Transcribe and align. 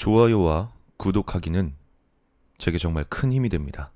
좋아요와 0.00 0.72
구독하기는 0.96 1.74
제게 2.56 2.78
정말 2.78 3.04
큰 3.10 3.34
힘이 3.34 3.50
됩니다. 3.50 3.92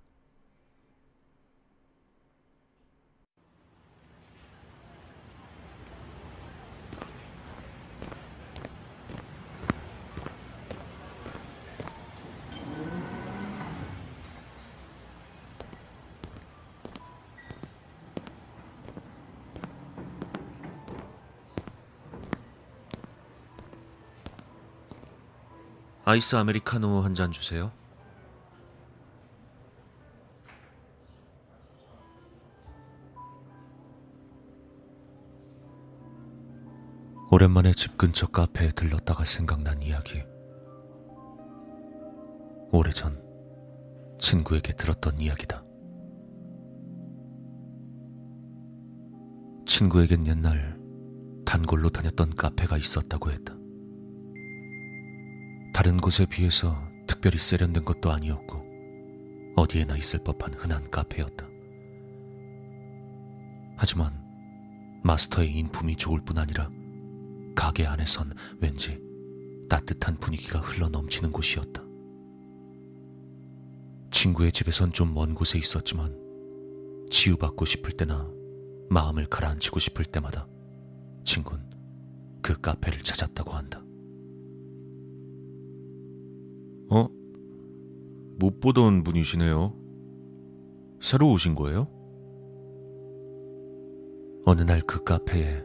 아이스 26.04 26.36
아메리카노 26.36 27.00
한 27.00 27.14
잔 27.14 27.32
주세요. 27.32 27.72
오랜만에 37.30 37.72
집 37.72 37.96
근처 37.98 38.26
카페에 38.28 38.70
들렀다가 38.70 39.24
생각난 39.24 39.82
이야기. 39.82 40.22
오래전 42.70 43.20
친구에게 44.20 44.72
들었던 44.74 45.18
이야기다. 45.18 45.64
친구에겐 49.66 50.26
옛날 50.26 50.78
단골로 51.44 51.88
다녔던 51.90 52.34
카페가 52.36 52.76
있었다고 52.76 53.30
했다. 53.30 53.56
다른 55.74 55.96
곳에 55.96 56.24
비해서 56.24 56.80
특별히 57.08 57.36
세련된 57.36 57.84
것도 57.84 58.12
아니었고 58.12 58.62
어디에나 59.56 59.96
있을 59.96 60.20
법한 60.22 60.54
흔한 60.54 60.88
카페였다. 60.88 61.48
하지만 63.76 64.22
마스터의 65.02 65.52
인품이 65.52 65.96
좋을 65.96 66.20
뿐 66.24 66.38
아니라 66.38 66.70
가게 67.56 67.86
안에선 67.86 68.34
왠지 68.60 69.02
따뜻한 69.68 70.18
분위기가 70.20 70.60
흘러 70.60 70.88
넘치는 70.88 71.32
곳이었다. 71.32 71.82
친구의 74.12 74.52
집에선 74.52 74.92
좀 74.92 75.12
먼 75.12 75.34
곳에 75.34 75.58
있었지만 75.58 76.16
치유받고 77.10 77.64
싶을 77.64 77.92
때나 77.92 78.30
마음을 78.90 79.26
가라앉히고 79.26 79.80
싶을 79.80 80.04
때마다 80.04 80.46
친구는 81.24 81.68
그 82.42 82.60
카페를 82.60 83.00
찾았다고 83.00 83.50
한다. 83.50 83.83
못 88.54 88.60
보던 88.60 89.02
분이시네요. 89.04 89.74
새로 91.00 91.30
오신 91.32 91.54
거예요? 91.54 91.88
어느 94.46 94.62
날 94.62 94.80
그 94.86 95.02
카페에 95.02 95.64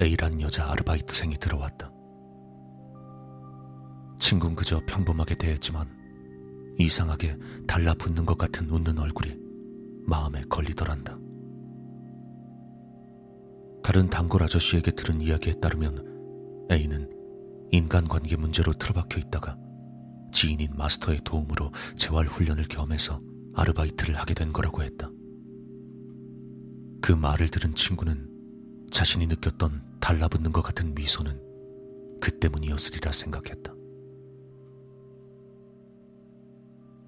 A란 0.00 0.40
여자 0.40 0.70
아르바이트생이 0.70 1.34
들어왔다. 1.36 1.92
친구는 4.18 4.56
그저 4.56 4.80
평범하게 4.86 5.34
대했지만 5.36 5.88
이상하게 6.78 7.36
달라붙는 7.66 8.24
것 8.26 8.38
같은 8.38 8.70
웃는 8.70 8.98
얼굴이 8.98 9.36
마음에 10.06 10.42
걸리더란다. 10.48 11.18
다른 13.82 14.08
단골 14.10 14.42
아저씨에게 14.42 14.92
들은 14.92 15.20
이야기에 15.20 15.54
따르면 15.54 16.66
A는 16.70 17.10
인간관계 17.72 18.36
문제로 18.36 18.72
틀어박혀 18.72 19.20
있다가 19.20 19.56
지인인 20.32 20.76
마스터의 20.76 21.20
도움으로 21.24 21.72
재활 21.96 22.26
훈련을 22.26 22.64
겸해서 22.64 23.20
아르바이트를 23.54 24.16
하게 24.16 24.34
된 24.34 24.52
거라고 24.52 24.82
했다. 24.82 25.10
그 27.00 27.12
말을 27.12 27.48
들은 27.48 27.74
친구는 27.74 28.28
자신이 28.90 29.26
느꼈던 29.26 29.98
달라붙는 30.00 30.52
것 30.52 30.62
같은 30.62 30.94
미소는 30.94 31.40
그 32.20 32.38
때문이었으리라 32.38 33.12
생각했다. 33.12 33.74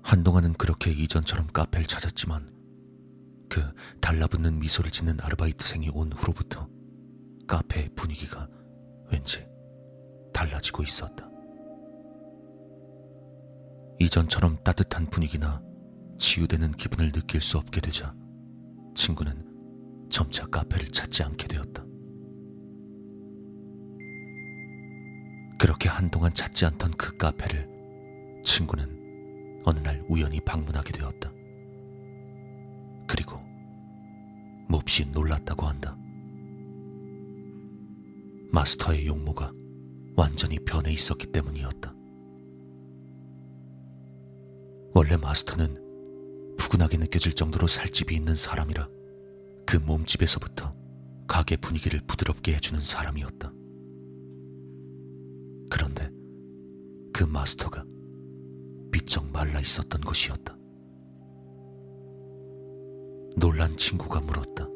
한동안은 0.02 0.54
그렇게 0.54 0.90
이전처럼 0.90 1.48
카페를 1.48 1.86
찾았지만 1.86 2.50
그 3.48 3.62
달라붙는 4.00 4.58
미소를 4.58 4.90
짓는 4.90 5.18
아르바이트생이 5.20 5.90
온 5.92 6.12
후로부터 6.12 6.68
카페의 7.46 7.90
분위기가 7.94 8.48
왠지 9.10 9.46
달라지고 10.32 10.82
있었다. 10.82 11.27
이전처럼 14.00 14.58
따뜻한 14.62 15.06
분위기나 15.06 15.60
치유되는 16.18 16.72
기분을 16.72 17.12
느낄 17.12 17.40
수 17.40 17.58
없게 17.58 17.80
되자 17.80 18.14
친구는 18.94 19.44
점차 20.10 20.46
카페를 20.46 20.88
찾지 20.88 21.22
않게 21.24 21.48
되었다. 21.48 21.84
그렇게 25.58 25.88
한동안 25.88 26.32
찾지 26.32 26.64
않던 26.66 26.92
그 26.92 27.16
카페를 27.16 27.68
친구는 28.44 29.62
어느 29.64 29.80
날 29.80 30.04
우연히 30.08 30.40
방문하게 30.40 30.92
되었다. 30.92 31.32
그리고 33.08 33.40
몹시 34.68 35.04
놀랐다고 35.06 35.66
한다. 35.66 35.96
마스터의 38.52 39.06
용모가 39.06 39.52
완전히 40.16 40.58
변해 40.64 40.92
있었기 40.92 41.32
때문이었다. 41.32 41.97
원래 44.94 45.16
마스터는 45.16 46.56
푸근하게 46.56 46.98
느껴질 46.98 47.34
정도로 47.34 47.66
살집이 47.66 48.14
있는 48.14 48.36
사람이라 48.36 48.88
그 49.66 49.76
몸집에서부터 49.76 50.74
가게 51.26 51.56
분위기를 51.56 52.00
부드럽게 52.06 52.54
해주는 52.54 52.80
사람이었다. 52.80 53.52
그런데 55.70 56.10
그 57.12 57.24
마스터가 57.24 57.84
비쩍 58.90 59.30
말라 59.30 59.60
있었던 59.60 60.00
것이었다. 60.00 60.56
놀란 63.36 63.76
친구가 63.76 64.20
물었다. 64.20 64.66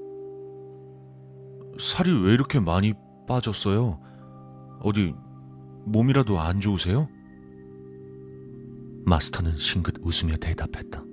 살이 1.81 2.13
왜 2.23 2.35
이렇게 2.35 2.61
많이 2.61 2.93
빠졌어요? 3.27 3.99
어디 4.81 5.15
몸이라도 5.87 6.39
안 6.39 6.61
좋으세요? 6.61 7.09
마스터는 9.05 9.57
싱긋 9.57 9.97
웃으며 10.03 10.37
대답했다. 10.37 11.05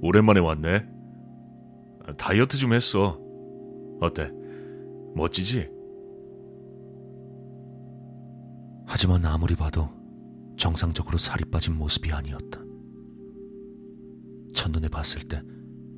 오랜만에 0.00 0.40
왔네. 0.40 0.86
다이어트 2.16 2.56
좀 2.56 2.72
했어. 2.72 3.18
어때? 4.00 4.30
멋지지? 5.14 5.70
하지만 8.86 9.24
아무리 9.24 9.54
봐도 9.56 9.88
정상적으로 10.56 11.18
살이 11.18 11.44
빠진 11.44 11.74
모습이 11.76 12.12
아니었다. 12.12 12.60
첫눈에 14.54 14.88
봤을 14.88 15.22
때 15.22 15.42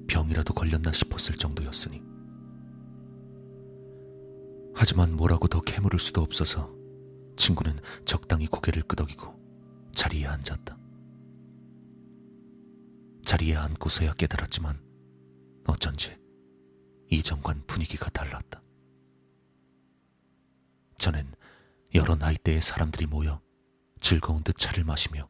병이라도 0.06 0.54
걸렸나 0.54 0.92
싶었을 0.92 1.34
정도였으니. 1.36 2.02
하지만 4.74 5.14
뭐라고 5.16 5.48
더 5.48 5.60
캐물을 5.60 5.98
수도 5.98 6.20
없어서 6.20 6.70
친구는 7.36 7.74
적당히 8.04 8.46
고개를 8.46 8.82
끄덕이고 8.82 9.35
자리에 9.96 10.26
앉았다. 10.26 10.76
자리에 13.24 13.56
앉고서야 13.56 14.12
깨달았지만 14.12 14.78
어쩐지 15.66 16.16
이전과는 17.10 17.66
분위기가 17.66 18.10
달랐다. 18.10 18.62
저는 20.98 21.34
여러 21.94 22.14
나이대의 22.14 22.60
사람들이 22.60 23.06
모여 23.06 23.40
즐거운 24.00 24.44
듯 24.44 24.58
차를 24.58 24.84
마시며 24.84 25.28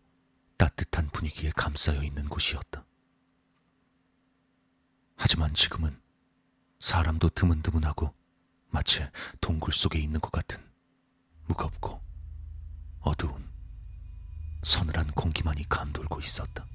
따뜻한 0.59 1.11
분위기에 1.11 1.53
감싸여 1.55 2.03
있는 2.03 2.29
곳이었다. 2.29 2.85
하지만 5.15 5.55
지금은 5.55 5.99
사람도 6.81 7.31
드문드문하고 7.31 8.12
마치 8.71 9.07
동굴 9.41 9.73
속에 9.73 9.99
있는 10.01 10.21
것 10.21 10.33
같은 10.33 10.61
무겁고 11.47 12.01
어두운 13.01 13.56
서늘한 14.67 15.13
공기만이 15.13 15.69
감돌고 15.69 16.19
있었다. 16.19 16.67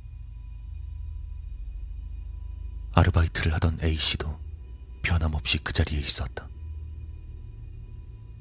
아르바이트를 2.94 3.54
하던 3.56 3.80
A씨도 3.84 4.40
변함없이 5.04 5.58
그 5.58 5.74
자리에 5.74 6.00
있었다. 6.00 6.48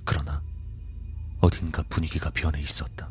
그러나 0.04 0.40
어딘가 1.40 1.82
분위기가 1.88 2.30
변해 2.30 2.62
있었다. 2.62 3.10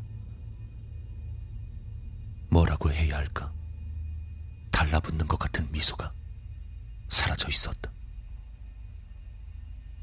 뭐라고 2.50 2.90
해야 2.90 3.18
할까? 3.18 3.52
달라붙는 4.72 5.28
것 5.28 5.38
같은 5.38 5.70
미소가 5.74 6.14
사라져 7.10 7.50
있었다. 7.50 7.92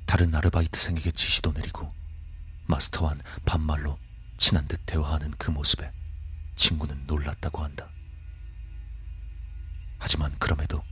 다른 0.04 0.34
아르바이트생에게 0.34 1.12
지시도 1.12 1.52
내리고 1.52 1.90
마스터와는 2.66 3.24
반말로 3.46 3.98
친한 4.36 4.68
듯 4.68 4.82
대화하는 4.84 5.30
그 5.38 5.50
모습에 5.50 5.90
친구는 6.56 7.06
놀랐다고 7.06 7.62
한다. 7.62 7.88
하지만 9.98 10.36
그럼에도 10.38 10.82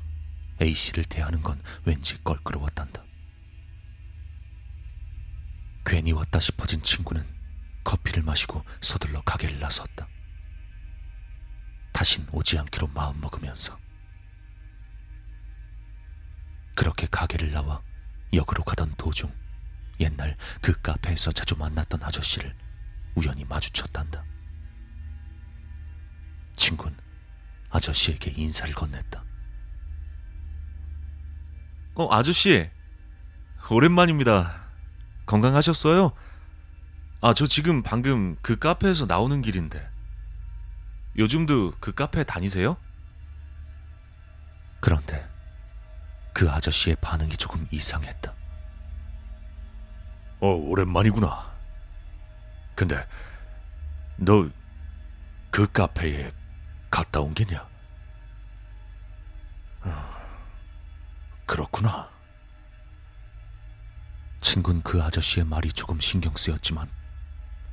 A씨를 0.61 1.05
대하는 1.05 1.43
건 1.43 1.61
왠지 1.85 2.23
껄끄러웠단다. 2.23 3.03
괜히 5.85 6.13
왔다 6.13 6.41
싶어진 6.41 6.83
친구는 6.83 7.27
커피를 7.83 8.23
마시고 8.23 8.65
서둘러 8.81 9.21
가게를 9.23 9.59
나섰다. 9.59 10.09
다신 11.93 12.27
오지 12.33 12.59
않기로 12.59 12.89
마음먹으면서 12.89 13.79
그렇게 16.75 17.07
가게를 17.07 17.53
나와 17.53 17.83
역으로 18.33 18.65
가던 18.65 18.95
도중 18.97 19.33
옛날 20.01 20.37
그 20.61 20.81
카페에서 20.81 21.31
자주 21.33 21.57
만났던 21.57 22.03
아저씨를 22.03 22.57
우연히 23.15 23.45
마주쳤단다. 23.45 24.25
친구는 26.57 26.97
아저씨에게 27.71 28.33
인사를 28.37 28.75
건넸다. 28.75 29.23
어, 31.95 32.13
아저씨. 32.13 32.71
오랜만입니다. 33.71 34.65
건강하셨어요? 35.27 36.13
아, 37.21 37.33
저 37.35 37.47
지금 37.47 37.83
방금 37.83 38.37
그 38.43 38.59
카페에서 38.59 39.07
나오는 39.07 39.41
길인데. 39.43 39.89
요즘도 41.17 41.75
그 41.81 41.93
카페 41.93 42.25
다니세요? 42.25 42.77
그런데 44.81 45.27
그 46.35 46.51
아저씨의 46.51 46.97
반응이 47.01 47.37
조금 47.37 47.67
이상했다. 47.71 48.35
어, 50.41 50.49
오랜만이구나. 50.49 51.55
근데 52.75 53.07
너 54.17 54.51
그 55.55 55.71
카페에 55.71 56.33
갔다 56.95 57.21
온 57.21 57.35
게냐? 57.35 57.67
어, 59.83 60.17
그렇구나. 61.45 62.09
친구는 64.41 64.83
그 64.85 65.03
아저씨의 65.03 65.45
말이 65.45 65.73
조금 65.73 65.99
신경 66.01 66.37
쓰였지만 66.37 66.89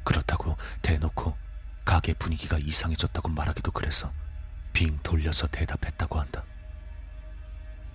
그렇다고 0.03 0.57
대놓고 0.81 1.37
가게 1.85 2.15
분위기가 2.15 2.57
이상해졌다고 2.57 3.29
말하기도 3.29 3.71
그래서 3.73 4.11
빙 4.73 4.97
돌려서 5.03 5.45
대답했다고 5.47 6.19
한다. 6.19 6.43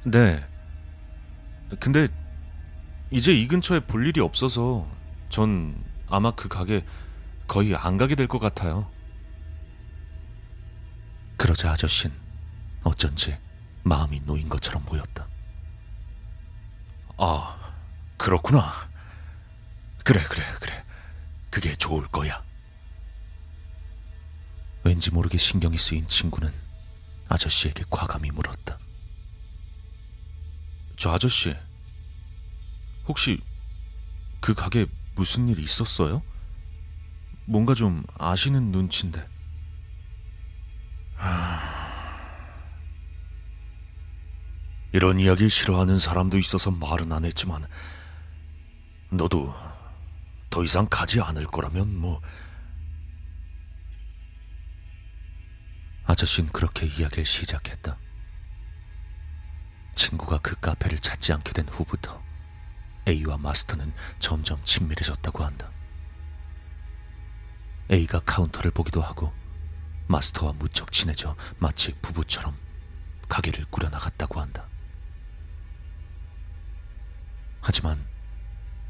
네. 0.05 0.47
근데 1.81 2.07
이제 3.11 3.33
이 3.33 3.49
근처에 3.49 3.81
볼 3.81 4.07
일이 4.07 4.21
없어서 4.21 4.89
전 5.29 5.83
아마 6.09 6.31
그 6.31 6.47
가게 6.47 6.85
거의 7.49 7.75
안 7.75 7.97
가게 7.97 8.15
될 8.15 8.29
것 8.29 8.39
같아요. 8.39 8.89
그러자 11.37 11.73
아저씨는 11.73 12.17
어쩐지 12.83 13.37
마음이 13.83 14.21
놓인 14.21 14.49
것처럼 14.49 14.85
보였다. 14.85 15.29
아, 17.19 17.75
그렇구나. 18.17 18.89
그래, 20.05 20.23
그래, 20.25 20.43
그래. 20.61 20.85
그게 21.51 21.75
좋을 21.75 22.07
거야. 22.09 22.45
왠지 24.85 25.11
모르게 25.11 25.39
신경이 25.39 25.79
쓰인 25.79 26.07
친구는 26.07 26.53
아저씨에게 27.29 27.85
과감히 27.91 28.31
물었다. 28.31 28.79
저 30.97 31.13
아저씨, 31.13 31.55
혹시 33.07 33.41
그 34.41 34.55
가게 34.55 34.87
무슨 35.15 35.49
일 35.49 35.59
있었어요? 35.59 36.23
뭔가 37.47 37.75
좀 37.75 38.05
아시는 38.19 38.71
눈치인데. 38.71 39.36
이런 44.93 45.21
이야기 45.21 45.49
싫어하는 45.49 45.99
사람도 45.99 46.39
있어서 46.39 46.71
말은 46.71 47.13
안 47.13 47.25
했지만, 47.25 47.67
너도 49.11 49.55
더 50.51 50.65
이상 50.65 50.87
가지 50.89 51.21
않을 51.21 51.47
거라면 51.47 51.97
뭐, 51.97 52.21
아저씨는 56.07 56.51
그렇게 56.53 56.87
이야기를 56.87 57.25
시작했다. 57.25 57.99
친구가 59.97 60.39
그 60.39 60.55
카페를 60.61 60.99
찾지 61.01 61.33
않게 61.33 61.53
된 61.53 61.69
후부터 61.69 62.23
A와 63.09 63.39
마스터는 63.39 63.93
점점 64.19 64.63
친밀해졌다고 64.65 65.45
한다. 65.45 65.71
A가 67.91 68.21
카운터를 68.21 68.71
보기도 68.71 69.01
하고 69.03 69.33
마스터와 70.09 70.53
무척 70.55 70.93
친해져 70.93 71.37
마치 71.59 71.93
부부처럼 72.01 72.57
가게를 73.29 73.67
꾸려나갔다고 73.71 74.41
한다. 74.41 74.69
하지만 77.61 78.07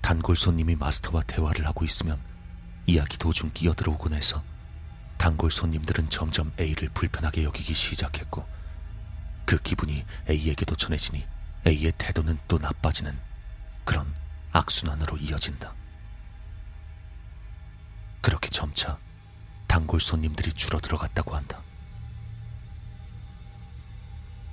단골 0.03 0.37
손님이 0.37 0.77
마스터와 0.77 1.23
대화를 1.23 1.67
하고 1.67 1.85
있으면 1.85 2.21
이야기 2.87 3.19
도중 3.19 3.51
끼어들어오곤 3.55 4.13
해서 4.13 4.45
단골 5.17 5.51
손님들은 5.51 6.11
점점 6.11 6.53
A를 6.61 6.91
불편하게 6.91 7.45
여기기 7.45 7.75
시작했고 7.75 8.47
그 9.47 9.59
기분이 9.59 10.05
A에게도 10.29 10.77
전해지니 10.77 11.27
A의 11.67 11.93
태도는 11.97 12.39
또 12.47 12.59
나빠지는 12.59 13.19
그런 13.85 14.15
악순환으로 14.53 15.17
이어진다. 15.17 15.75
그렇게 18.21 18.49
점차 18.51 18.99
단골 19.77 20.01
손님들이 20.01 20.55
줄어들어갔다고 20.55 21.37
한다. 21.37 21.61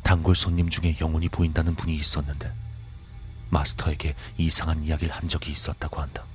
단골 0.03 0.35
손님 0.35 0.69
중에 0.69 0.97
영혼이 0.99 1.29
보인다는 1.29 1.75
분이 1.75 1.95
있었는데 1.95 2.53
마스터에게 3.49 4.15
이상한 4.37 4.83
이야기를 4.83 5.15
한 5.15 5.29
적이 5.29 5.51
있었다고 5.51 6.01
한다. 6.01 6.25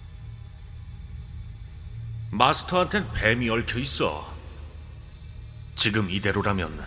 마스터한텐 2.30 3.12
뱀이 3.12 3.50
얽혀 3.50 3.78
있어. 3.80 4.34
지금 5.76 6.10
이대로라면 6.10 6.86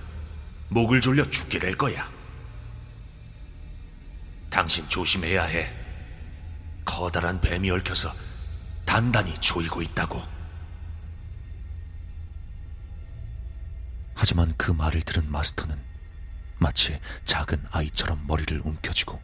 목을 0.70 1.02
졸려 1.02 1.30
죽게 1.30 1.60
될 1.60 1.78
거야. 1.78 2.10
당신 4.50 4.90
조심해야 4.90 5.44
해. 5.44 5.72
커다란 6.84 7.40
뱀이 7.40 7.70
얽혀서 7.70 8.12
단단히 8.88 9.36
조이고 9.36 9.84
있다고. 9.84 10.41
하지만 14.22 14.56
그 14.56 14.70
말을 14.70 15.02
들은 15.02 15.32
마스터는 15.32 15.76
마치 16.60 17.00
작은 17.26 17.66
아이처럼 17.72 18.28
머리를 18.28 18.62
움켜쥐고 18.64 19.20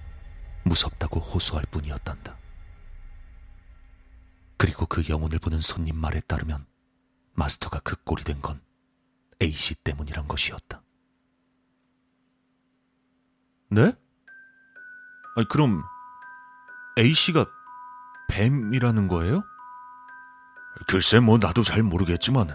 무섭다고 0.63 1.19
호소할 1.19 1.65
뿐이었단다. 1.69 2.35
그리고 4.57 4.87
그 4.87 5.03
영혼을 5.07 5.37
보는 5.37 5.61
손님 5.61 5.95
말에 5.97 6.19
따르면 6.19 6.65
마스터가 7.35 7.81
그 7.81 7.95
꼴이 8.05 8.23
된 8.23 8.41
건 8.41 8.59
A씨 9.39 9.75
때문이란 9.75 10.27
것이었다. 10.27 10.81
네? 13.69 13.93
아니, 15.35 15.47
그럼 15.47 15.83
A씨가 16.97 17.45
뱀이라는 18.29 19.07
거예요? 19.07 19.43
글쎄 20.87 21.19
뭐 21.19 21.37
나도 21.37 21.61
잘 21.61 21.83
모르겠지만 21.83 22.49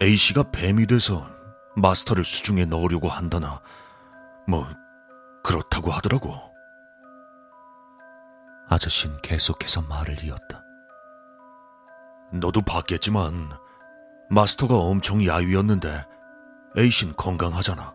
A씨가 0.00 0.50
뱀이 0.52 0.86
돼서 0.86 1.28
마스터를 1.76 2.24
수중에 2.24 2.64
넣으려고 2.64 3.08
한다나 3.08 3.60
뭐 4.46 4.66
그렇다고 5.42 5.90
하더라고. 5.90 6.34
아저씨는 8.68 9.20
계속해서 9.22 9.82
말을 9.82 10.22
이었다. 10.24 10.62
너도 12.32 12.60
봤겠지만 12.62 13.50
마스터가 14.30 14.76
엄청 14.76 15.24
야위였는데 15.24 16.04
A씨는 16.76 17.16
건강하잖아. 17.16 17.94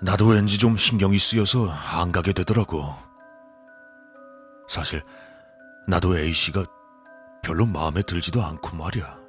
나도 0.00 0.28
왠지 0.28 0.58
좀 0.58 0.76
신경이 0.76 1.18
쓰여서 1.18 1.68
안 1.70 2.12
가게 2.12 2.32
되더라고. 2.32 2.94
사실 4.68 5.02
나도 5.88 6.16
A씨가 6.16 6.64
별로 7.42 7.66
마음에 7.66 8.02
들지도 8.02 8.42
않고 8.44 8.76
말이야. 8.76 9.27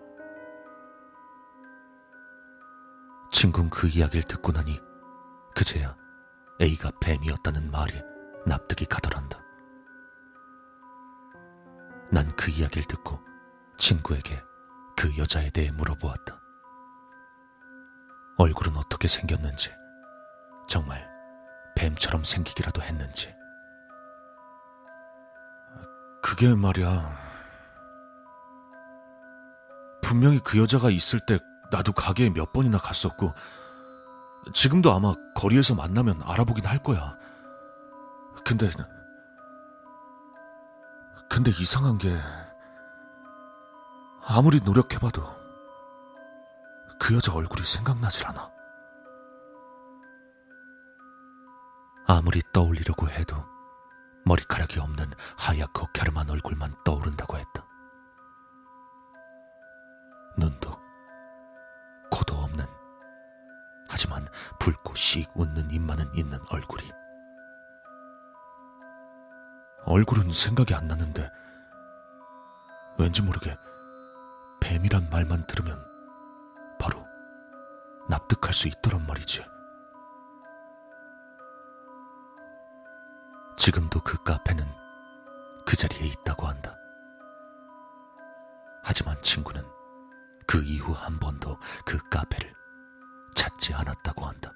친구는 3.39 3.69
그 3.69 3.88
이야기를 3.88 4.24
듣고 4.24 4.51
나니 4.51 4.81
그제야 5.55 5.96
A가 6.62 6.91
뱀이었다는 7.00 7.72
말이 7.72 7.93
납득이 8.46 8.84
가더란다. 8.84 9.39
난 12.12 12.29
그 12.36 12.51
이야기를 12.51 12.84
듣고 12.89 13.17
친구에게 13.77 14.43
그 14.98 15.15
여자에 15.17 15.51
대해 15.51 15.72
물어보았다. 15.72 16.38
얼굴은 18.39 18.75
어떻게 18.75 19.08
생겼는지, 19.08 19.72
정말 20.67 21.10
뱀처럼 21.77 22.25
생기기라도 22.25 22.81
했는지. 22.81 23.34
그게 26.22 26.53
말이야. 26.53 27.17
분명히 30.01 30.39
그 30.39 30.60
여자가 30.60 30.89
있을 30.89 31.22
때 31.25 31.39
나도 31.71 31.93
가게에 31.93 32.29
몇 32.29 32.51
번이나 32.51 32.77
갔었고, 32.77 33.33
지금도 34.53 34.91
아마 34.91 35.13
거리에서 35.35 35.75
만나면 35.75 36.21
알아보긴 36.23 36.65
할 36.65 36.81
거야. 36.81 37.17
근데, 38.45 38.69
근데 41.29 41.51
이상한 41.51 41.97
게, 41.97 42.19
아무리 44.25 44.59
노력해봐도 44.59 45.23
그 46.99 47.15
여자 47.15 47.33
얼굴이 47.33 47.65
생각나질 47.65 48.27
않아. 48.27 48.51
아무리 52.07 52.41
떠올리려고 52.51 53.09
해도 53.09 53.35
머리카락이 54.25 54.79
없는 54.79 55.11
하얗고 55.38 55.88
갸름한 55.93 56.29
얼굴만 56.29 56.75
떠오른다고 56.83 57.38
했다. 57.38 57.65
눈도, 60.38 60.71
코도 62.11 62.35
없는, 62.35 62.65
하지만 63.87 64.27
씩 64.95 65.31
웃는 65.33 65.71
입만은 65.71 66.13
있는 66.13 66.39
얼굴이. 66.49 66.91
얼굴은 69.85 70.33
생각이 70.33 70.75
안 70.75 70.87
나는데, 70.87 71.31
왠지 72.97 73.21
모르게 73.21 73.57
뱀이란 74.59 75.09
말만 75.09 75.47
들으면 75.47 75.81
바로 76.77 77.05
납득할 78.09 78.53
수 78.53 78.67
있더란 78.67 79.07
말이지. 79.07 79.43
지금도 83.57 84.01
그 84.03 84.21
카페는 84.23 84.65
그 85.65 85.77
자리에 85.77 86.07
있다고 86.07 86.45
한다. 86.45 86.75
하지만 88.83 89.21
친구는 89.21 89.63
그 90.50 90.63
이후 90.63 90.94
한 90.94 91.20
번도 91.20 91.60
그 91.86 92.00
카페를 92.10 92.51
찾지 93.36 93.72
않았다고 93.75 94.25
한다. 94.25 94.51